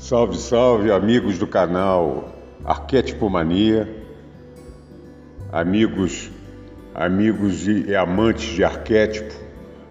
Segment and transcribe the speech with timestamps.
[0.00, 2.30] Salve, salve, amigos do canal
[2.64, 3.86] Arquétipo Mania,
[5.52, 6.30] amigos,
[6.94, 9.34] amigos e amantes de arquétipo,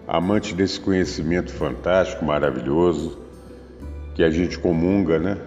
[0.08, 3.20] amantes desse conhecimento fantástico, maravilhoso,
[4.16, 5.38] que a gente comunga, né?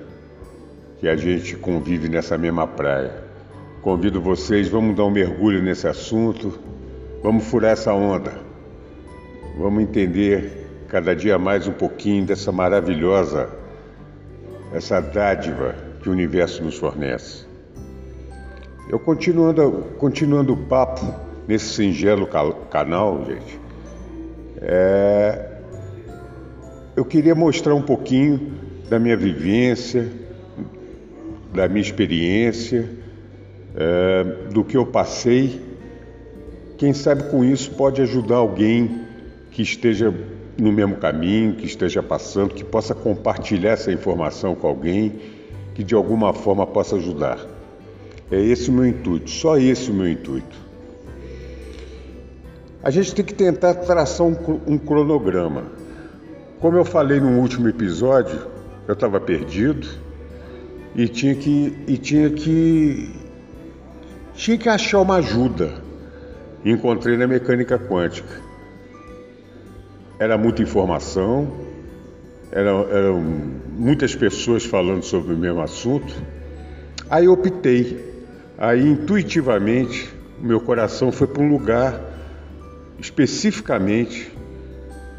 [0.97, 3.21] Que a gente convive nessa mesma praia.
[3.81, 6.57] Convido vocês, vamos dar um mergulho nesse assunto,
[7.21, 8.31] vamos furar essa onda,
[9.57, 13.61] vamos entender cada dia mais um pouquinho dessa maravilhosa
[14.73, 17.45] essa dádiva que o universo nos fornece.
[18.89, 21.05] Eu continuando, continuando o papo
[21.47, 22.27] nesse singelo
[22.69, 23.59] canal, gente,
[24.61, 25.51] é,
[26.95, 28.51] eu queria mostrar um pouquinho
[28.89, 30.11] da minha vivência,
[31.53, 32.89] da minha experiência,
[33.75, 35.61] é, do que eu passei.
[36.77, 39.02] Quem sabe com isso pode ajudar alguém
[39.53, 40.11] que esteja
[40.57, 45.21] no mesmo caminho, que esteja passando, que possa compartilhar essa informação com alguém,
[45.75, 47.39] que de alguma forma possa ajudar.
[48.31, 50.57] É esse o meu intuito, só esse o meu intuito.
[52.81, 54.35] A gente tem que tentar traçar um,
[54.67, 55.65] um cronograma.
[56.59, 58.47] Como eu falei no último episódio,
[58.87, 59.87] eu estava perdido
[60.95, 63.13] e tinha que e tinha que
[64.33, 65.71] tinha que achar uma ajuda.
[66.65, 68.52] Encontrei na mecânica quântica.
[70.19, 71.51] Era muita informação,
[72.51, 73.21] eram, eram
[73.77, 76.13] muitas pessoas falando sobre o mesmo assunto.
[77.09, 78.13] Aí eu optei,
[78.57, 81.99] aí intuitivamente meu coração foi para um lugar
[82.99, 84.31] especificamente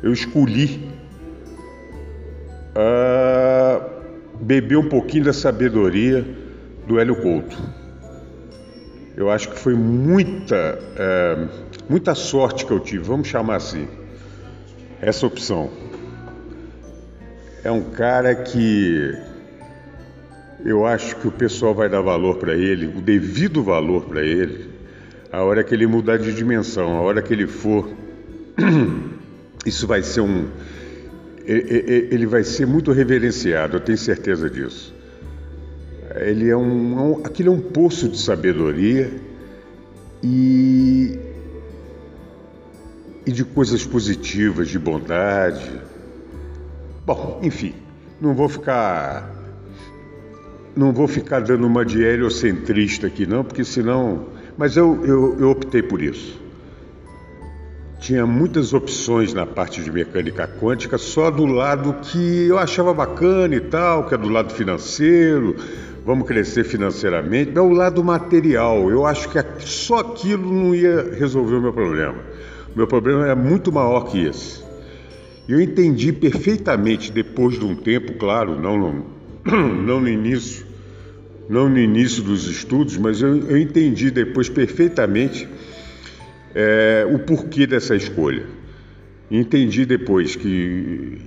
[0.02, 0.88] eu escolhi
[2.76, 3.90] uh,
[4.40, 6.24] beber um pouquinho da sabedoria
[6.86, 7.56] do Hélio Couto.
[9.16, 11.48] Eu acho que foi muita, uh,
[11.88, 13.88] muita sorte que eu tive, vamos chamar assim
[15.04, 15.70] essa opção.
[17.62, 19.14] É um cara que
[20.64, 24.70] eu acho que o pessoal vai dar valor para ele, o devido valor para ele,
[25.30, 27.90] a hora que ele mudar de dimensão, a hora que ele for.
[29.66, 30.48] Isso vai ser um.
[31.46, 34.94] Ele vai ser muito reverenciado, eu tenho certeza disso.
[36.16, 37.20] Ele é um.
[37.24, 39.10] Aquilo é um poço de sabedoria
[40.22, 41.18] e
[43.26, 45.70] e de coisas positivas, de bondade.
[47.06, 47.74] Bom, enfim,
[48.20, 49.32] não vou ficar
[50.76, 54.26] não vou ficar dando uma de heliocentrista aqui não, porque senão,
[54.58, 56.42] mas eu, eu, eu optei por isso.
[58.00, 63.54] Tinha muitas opções na parte de mecânica quântica, só do lado que eu achava bacana
[63.54, 65.56] e tal, que é do lado financeiro,
[66.04, 68.90] vamos crescer financeiramente, é o lado material.
[68.90, 72.16] Eu acho que só aquilo não ia resolver o meu problema.
[72.74, 74.62] Meu problema era muito maior que esse.
[75.48, 79.06] Eu entendi perfeitamente depois de um tempo, claro, não no,
[79.82, 80.66] não no início,
[81.48, 85.46] não no início dos estudos, mas eu, eu entendi depois perfeitamente
[86.54, 88.46] é, o porquê dessa escolha.
[89.30, 91.20] Entendi depois que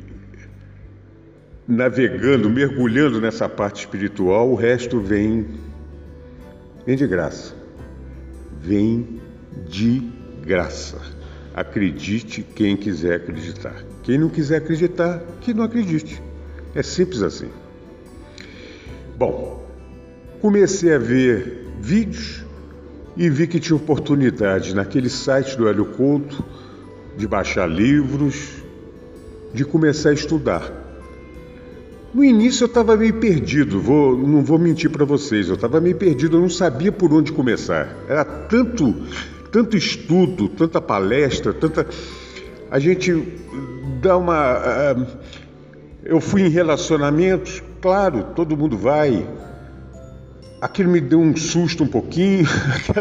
[1.67, 5.45] navegando, mergulhando nessa parte espiritual, o resto vem
[6.85, 7.55] vem de graça.
[8.61, 9.19] Vem
[9.67, 10.01] de
[10.45, 11.16] graça.
[11.57, 13.83] Acredite quem quiser acreditar.
[14.03, 16.21] Quem não quiser acreditar, que não acredite.
[16.75, 17.49] É simples assim.
[19.17, 19.67] Bom,
[20.39, 22.45] comecei a ver vídeos
[23.17, 26.45] e vi que tinha oportunidade naquele site do Hélio Couto
[27.17, 28.61] de baixar livros,
[29.51, 30.71] de começar a estudar.
[32.13, 35.95] No início eu estava meio perdido, vou, não vou mentir para vocês, eu estava meio
[35.95, 37.97] perdido, eu não sabia por onde começar.
[38.07, 38.95] Era tanto
[39.51, 41.85] tanto estudo, tanta palestra, tanta.
[42.69, 43.11] A gente
[44.01, 44.61] dá uma.
[44.65, 44.95] Eh,
[46.03, 49.27] eu fui em relacionamentos, claro, todo mundo vai.
[50.59, 52.45] Aquilo me deu um susto um pouquinho,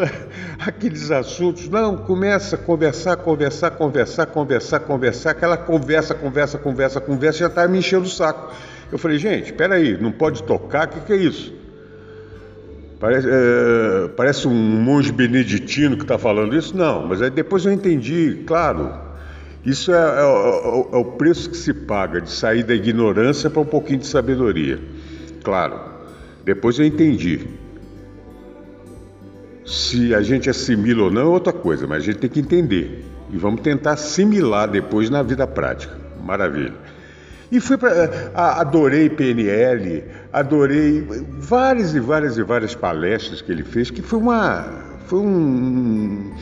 [0.60, 1.68] aqueles assuntos.
[1.70, 5.30] Não, começa a conversar, conversar, conversar, conversar, conversar.
[5.30, 8.52] Aquela conversa, conversa, conversa, conversa já estava me enchendo o saco.
[8.92, 11.65] Eu falei, gente, espera aí, não pode tocar, o que, que é isso?
[12.98, 16.76] Parece, é, parece um monge beneditino que está falando isso?
[16.76, 18.90] Não, mas aí depois eu entendi, claro,
[19.66, 23.60] isso é, é, é, é, o preço que se paga de sair da ignorância para
[23.60, 24.78] um pouquinho de sabedoria.
[25.42, 25.78] Claro,
[26.44, 27.40] Depois eu entendi.
[29.64, 33.04] Se a gente assimila ou não é outra coisa, mas a gente tem que entender.
[33.32, 35.98] E vamos tentar assimilar depois na vida prática.
[36.24, 36.74] Maravilha.
[37.50, 38.30] E fui para.
[38.34, 41.06] Adorei PNL, adorei
[41.38, 44.64] várias e várias e várias palestras que ele fez, que foi uma.
[45.06, 46.32] Foi um.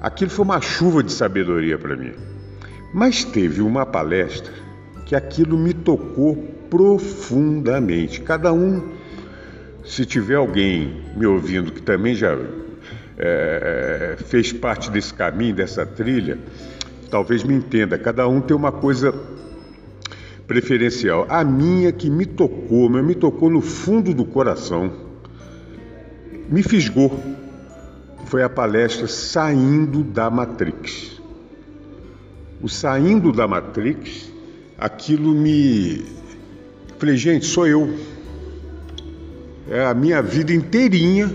[0.00, 2.12] Aquilo foi uma chuva de sabedoria para mim.
[2.92, 4.52] Mas teve uma palestra
[5.06, 6.36] que aquilo me tocou
[6.70, 8.20] profundamente.
[8.20, 8.92] Cada um,
[9.84, 12.38] se tiver alguém me ouvindo que também já
[13.18, 16.38] é, fez parte desse caminho, dessa trilha,
[17.10, 17.98] talvez me entenda.
[17.98, 19.12] Cada um tem uma coisa
[20.46, 21.26] preferencial.
[21.28, 24.92] A minha que me tocou, mas me tocou no fundo do coração,
[26.48, 27.18] me fisgou.
[28.26, 31.20] Foi a palestra Saindo da Matrix.
[32.60, 34.30] O Saindo da Matrix,
[34.78, 36.04] aquilo me.
[36.98, 37.94] Falei, gente, sou eu.
[39.70, 41.30] É a minha vida inteirinha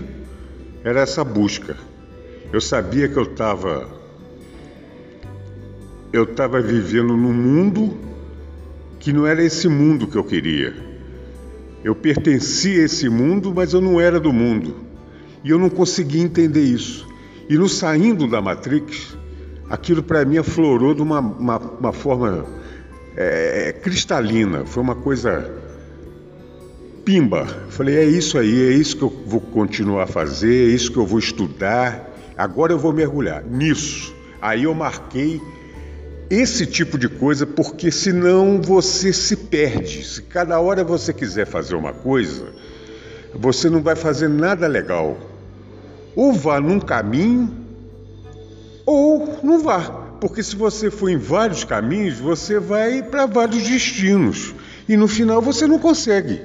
[0.84, 1.76] era essa busca.
[2.52, 3.86] Eu sabia que eu estava
[6.12, 8.09] eu estava vivendo num mundo
[9.00, 10.74] que não era esse mundo que eu queria.
[11.82, 14.76] Eu pertencia a esse mundo, mas eu não era do mundo.
[15.42, 17.08] E eu não conseguia entender isso.
[17.48, 19.16] E no saindo da Matrix,
[19.68, 22.44] aquilo para mim aflorou de uma, uma, uma forma
[23.16, 24.66] é, cristalina.
[24.66, 25.50] Foi uma coisa
[27.02, 27.46] pimba.
[27.70, 30.98] Falei, é isso aí, é isso que eu vou continuar a fazer, é isso que
[30.98, 32.06] eu vou estudar.
[32.36, 34.14] Agora eu vou mergulhar nisso.
[34.42, 35.40] Aí eu marquei
[36.30, 40.04] esse tipo de coisa, porque senão você se perde.
[40.04, 42.46] Se cada hora você quiser fazer uma coisa,
[43.34, 45.18] você não vai fazer nada legal.
[46.14, 47.52] Ou vá num caminho,
[48.86, 49.80] ou não vá.
[50.20, 54.54] Porque se você for em vários caminhos, você vai para vários destinos.
[54.88, 56.40] E no final você não consegue.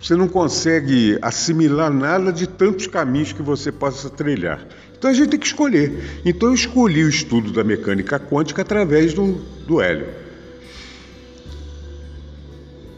[0.00, 4.66] Você não consegue assimilar nada de tantos caminhos que você possa trilhar.
[5.02, 6.20] Então a gente tem que escolher.
[6.24, 9.32] Então eu escolhi o estudo da mecânica quântica através do,
[9.66, 10.06] do hélio.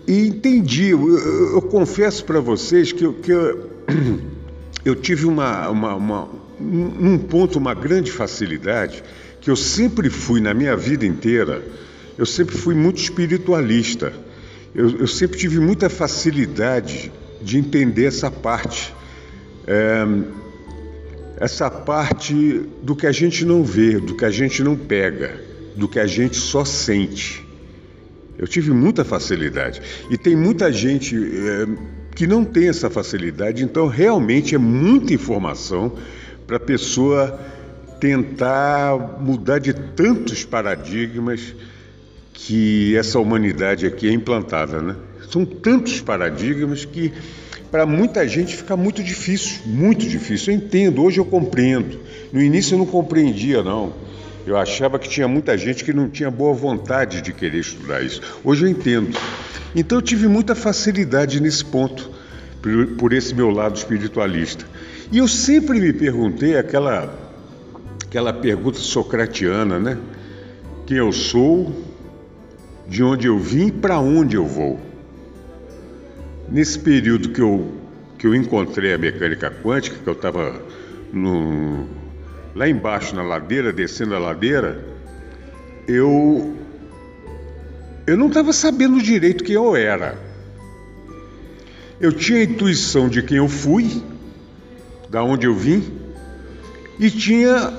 [0.07, 3.71] E entendi, eu, eu, eu confesso para vocês que, eu, que eu,
[4.85, 6.29] eu tive uma, uma, uma,
[6.61, 9.03] um ponto, uma grande facilidade,
[9.41, 11.65] que eu sempre fui na minha vida inteira,
[12.19, 14.13] eu sempre fui muito espiritualista.
[14.75, 17.11] Eu, eu sempre tive muita facilidade
[17.41, 18.93] de entender essa parte.
[19.67, 20.05] É,
[21.37, 25.41] essa parte do que a gente não vê, do que a gente não pega,
[25.77, 27.45] do que a gente só sente.
[28.39, 29.81] Eu tive muita facilidade.
[30.11, 31.67] E tem muita gente é,
[32.15, 35.93] que não tem essa facilidade, então realmente é muita informação
[36.47, 37.39] para a pessoa
[38.01, 41.55] tentar mudar de tantos paradigmas
[42.33, 44.97] que essa humanidade aqui é implantada, né?
[45.31, 47.13] São tantos paradigmas que
[47.71, 50.53] para muita gente fica muito difícil, muito difícil.
[50.53, 51.99] Eu entendo, hoje eu compreendo.
[52.33, 53.93] No início eu não compreendia, não.
[54.47, 58.21] Eu achava que tinha muita gente que não tinha boa vontade de querer estudar isso.
[58.45, 59.19] Hoje eu entendo.
[59.75, 62.11] Então eu tive muita facilidade nesse ponto,
[62.97, 64.65] por, esse meu lado espiritualista.
[65.11, 67.13] E eu sempre me perguntei aquela,
[68.05, 69.99] aquela pergunta socratiana, né?
[70.87, 71.75] Quem eu sou,
[72.87, 74.79] de onde eu vim e para onde eu vou.
[76.49, 77.73] Nesse período que eu,
[78.19, 80.61] que eu encontrei a mecânica quântica, que eu estava
[82.55, 84.85] lá embaixo na ladeira, descendo a ladeira,
[85.89, 86.57] eu,
[88.07, 90.19] eu não estava sabendo direito quem eu era.
[92.01, 94.03] Eu tinha a intuição de quem eu fui,
[95.09, 95.83] da onde eu vim,
[96.99, 97.73] e tinha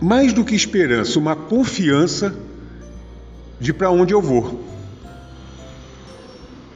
[0.00, 2.34] mais do que esperança, uma confiança
[3.58, 4.75] de para onde eu vou.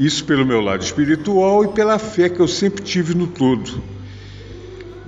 [0.00, 3.82] Isso pelo meu lado espiritual e pela fé que eu sempre tive no todo.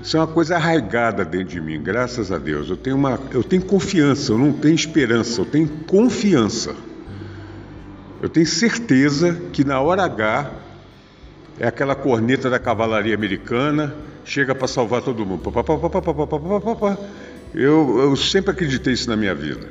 [0.03, 2.69] Isso é uma coisa arraigada dentro de mim, graças a Deus.
[2.69, 6.77] Eu tenho, uma, eu tenho confiança, eu não tenho esperança, eu tenho confiança.
[8.21, 10.51] Eu tenho certeza que na hora H
[11.59, 13.95] é aquela corneta da cavalaria americana,
[14.27, 15.51] chega para salvar todo mundo.
[17.55, 19.67] Eu, eu sempre acreditei isso na minha vida.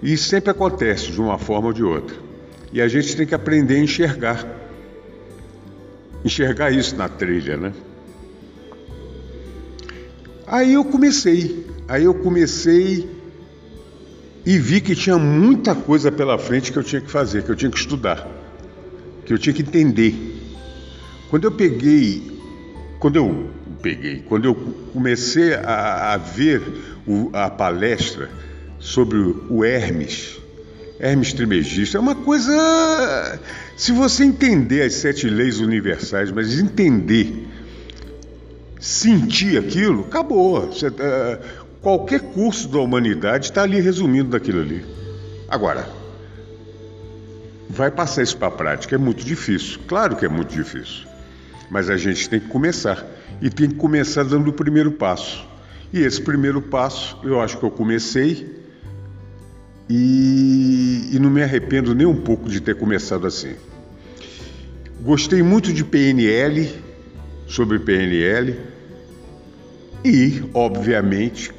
[0.00, 2.33] E sempre acontece de uma forma ou de outra.
[2.74, 4.44] E a gente tem que aprender a enxergar.
[6.24, 7.72] Enxergar isso na trilha, né?
[10.44, 13.08] Aí eu comecei, aí eu comecei
[14.44, 17.54] e vi que tinha muita coisa pela frente que eu tinha que fazer, que eu
[17.54, 18.26] tinha que estudar,
[19.24, 20.12] que eu tinha que entender.
[21.30, 22.40] Quando eu peguei,
[22.98, 23.50] quando eu
[23.80, 24.54] peguei, quando eu
[24.92, 26.60] comecei a, a ver
[27.06, 28.28] o, a palestra
[28.80, 29.16] sobre
[29.48, 30.42] o Hermes,
[31.04, 31.98] Hermes Trismegisto.
[31.98, 33.38] É uma coisa.
[33.76, 37.46] Se você entender as sete leis universais, mas entender,
[38.80, 40.66] sentir aquilo, acabou.
[40.68, 40.92] Você, uh,
[41.82, 44.82] qualquer curso da humanidade está ali resumindo daquilo ali.
[45.46, 45.86] Agora,
[47.68, 49.80] vai passar isso para a prática, é muito difícil.
[49.86, 51.06] Claro que é muito difícil.
[51.70, 53.04] Mas a gente tem que começar.
[53.42, 55.46] E tem que começar dando o primeiro passo.
[55.92, 58.63] E esse primeiro passo, eu acho que eu comecei
[59.88, 63.54] e, e não me arrependo nem um pouco de ter começado assim.
[65.00, 66.70] Gostei muito de PNL,
[67.46, 68.56] sobre PNL,
[70.04, 71.52] e, obviamente,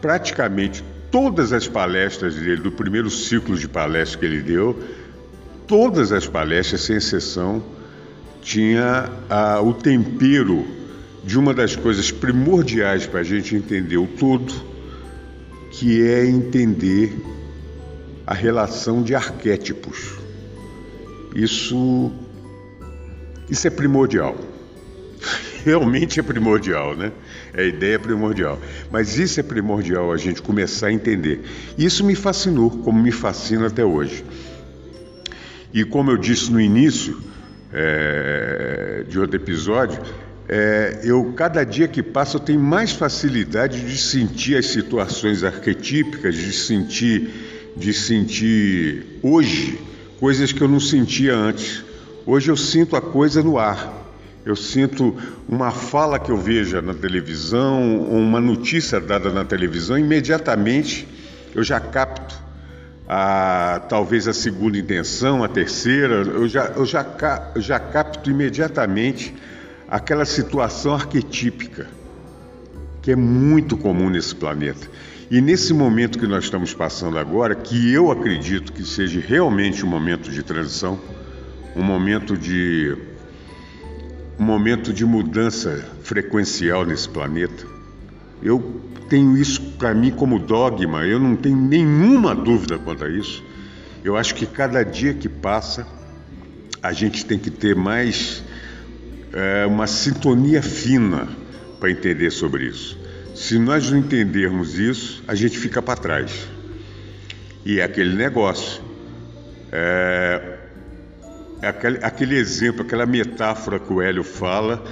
[0.00, 4.78] praticamente todas as palestras dele, do primeiro ciclo de palestras que ele deu,
[5.66, 7.62] todas as palestras, sem exceção,
[8.42, 10.66] tinha ah, o tempero
[11.24, 14.52] de uma das coisas primordiais para a gente entender o todo,
[15.70, 17.16] que é entender
[18.26, 20.14] a relação de arquétipos.
[21.34, 22.12] Isso,
[23.50, 24.36] isso é primordial.
[25.64, 27.12] Realmente é primordial, né?
[27.52, 28.58] É a ideia primordial.
[28.90, 31.40] Mas isso é primordial a gente começar a entender.
[31.76, 34.24] Isso me fascinou, como me fascina até hoje.
[35.72, 37.20] E como eu disse no início
[37.72, 40.00] é, de outro episódio,
[40.48, 46.36] é, eu cada dia que passa eu tenho mais facilidade de sentir as situações arquetípicas,
[46.36, 47.30] de sentir
[47.76, 49.80] de sentir hoje
[50.20, 51.84] coisas que eu não sentia antes.
[52.26, 54.02] Hoje eu sinto a coisa no ar.
[54.44, 55.16] Eu sinto
[55.48, 61.08] uma fala que eu veja na televisão, uma notícia dada na televisão, imediatamente
[61.54, 62.42] eu já capto
[63.08, 69.34] a talvez a segunda intenção, a terceira, eu já, eu já, eu já capto imediatamente
[69.88, 71.86] aquela situação arquetípica
[73.04, 74.88] que é muito comum nesse planeta.
[75.30, 79.88] E nesse momento que nós estamos passando agora, que eu acredito que seja realmente um
[79.88, 81.00] momento de transição,
[81.74, 82.94] um momento de
[84.38, 87.64] um momento de mudança frequencial nesse planeta.
[88.42, 93.42] Eu tenho isso para mim como dogma, eu não tenho nenhuma dúvida quanto a isso.
[94.02, 95.86] Eu acho que cada dia que passa,
[96.82, 98.42] a gente tem que ter mais
[99.32, 101.28] é, uma sintonia fina
[101.80, 103.03] para entender sobre isso.
[103.34, 106.48] Se nós não entendermos isso, a gente fica para trás.
[107.64, 108.80] E é aquele negócio.
[109.72, 110.58] É,
[111.60, 114.84] é aquele, aquele, exemplo, aquela metáfora que o Hélio fala.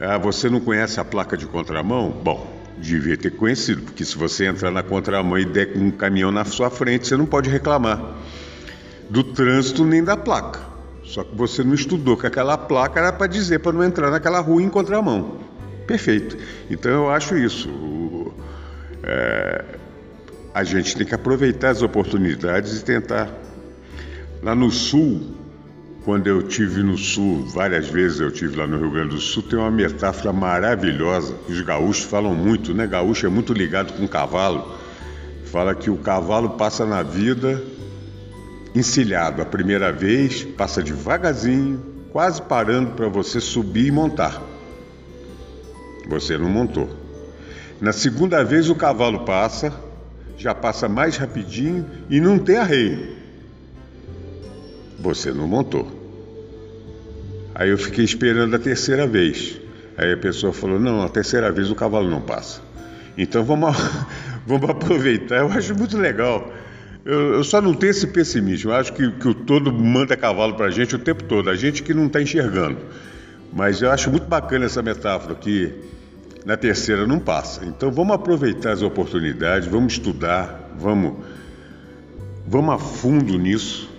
[0.00, 2.10] Ah, você não conhece a placa de contramão?
[2.10, 6.44] Bom, devia ter conhecido, porque se você entrar na contramão e der um caminhão na
[6.44, 8.16] sua frente, você não pode reclamar
[9.10, 10.60] do trânsito nem da placa.
[11.04, 14.40] Só que você não estudou que aquela placa era para dizer para não entrar naquela
[14.40, 15.51] rua em contramão.
[15.86, 16.36] Perfeito.
[16.70, 18.32] Então eu acho isso.
[19.02, 19.64] É,
[20.54, 23.28] a gente tem que aproveitar as oportunidades e tentar.
[24.42, 25.36] Lá no Sul,
[26.04, 29.42] quando eu tive no Sul, várias vezes eu tive lá no Rio Grande do Sul,
[29.42, 31.34] tem uma metáfora maravilhosa.
[31.48, 32.86] Os gaúchos falam muito, né?
[32.86, 34.76] Gaúcho é muito ligado com o cavalo.
[35.44, 37.62] Fala que o cavalo passa na vida
[38.74, 44.51] encilhado a primeira vez, passa devagarzinho, quase parando para você subir e montar.
[46.08, 46.88] Você não montou.
[47.80, 49.72] Na segunda vez o cavalo passa,
[50.36, 53.16] já passa mais rapidinho e não tem arreio.
[54.98, 56.00] Você não montou.
[57.54, 59.60] Aí eu fiquei esperando a terceira vez.
[59.96, 62.60] Aí a pessoa falou: Não, a terceira vez o cavalo não passa.
[63.16, 63.76] Então vamos,
[64.46, 65.36] vamos aproveitar.
[65.36, 66.52] Eu acho muito legal.
[67.04, 68.70] Eu, eu, só não tenho esse pessimismo.
[68.70, 71.56] Eu acho que, que o todo manda cavalo para a gente o tempo todo, a
[71.56, 72.78] gente que não está enxergando.
[73.52, 75.74] Mas eu acho muito bacana essa metáfora que
[76.44, 77.64] na terceira não passa.
[77.64, 81.24] Então vamos aproveitar as oportunidades, vamos estudar, vamos,
[82.46, 83.90] vamos a fundo nisso,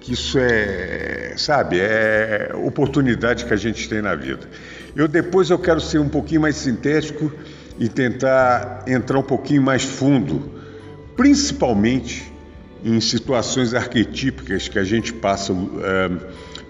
[0.00, 4.48] que isso é, sabe, é oportunidade que a gente tem na vida.
[4.96, 7.32] Eu depois eu quero ser um pouquinho mais sintético
[7.78, 10.52] e tentar entrar um pouquinho mais fundo,
[11.16, 12.33] principalmente
[12.84, 16.10] em situações arquetípicas que a gente passa é,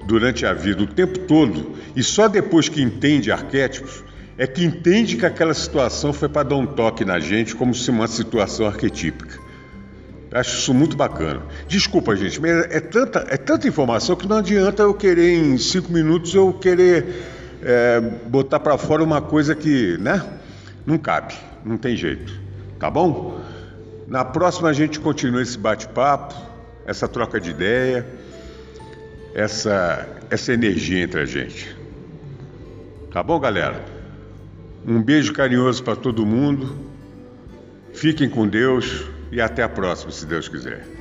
[0.07, 4.05] durante a vida o tempo todo e só depois que entende arquétipos
[4.39, 7.91] é que entende que aquela situação foi para dar um toque na gente como se
[7.91, 9.39] uma situação arquetípica.
[10.33, 11.43] Acho isso muito bacana.
[11.69, 15.93] Desculpa, gente, mas é tanta, é tanta informação que não adianta eu querer em cinco
[15.93, 17.07] minutos eu querer
[17.63, 20.21] é, botar para fora uma coisa que, né?
[20.85, 22.35] Não cabe, não tem jeito.
[22.81, 23.41] Tá bom?
[24.07, 26.35] Na próxima a gente continua esse bate-papo,
[26.87, 28.07] essa troca de ideia,
[29.35, 31.75] essa, essa energia entre a gente.
[33.11, 33.85] Tá bom, galera?
[34.87, 36.77] Um beijo carinhoso para todo mundo.
[37.95, 40.94] Fiquem com Deus e até a próxima, se Deus quiser.